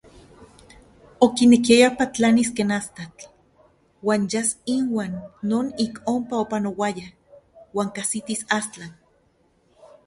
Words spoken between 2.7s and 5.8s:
astatl uan yas inuan non